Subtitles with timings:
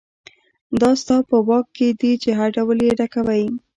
[0.81, 3.45] دا ستا په واک کې دي چې هر ډول یې ډکوئ.